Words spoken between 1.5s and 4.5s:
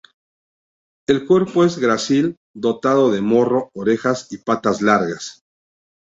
es grácil, dotado de morro, orejas y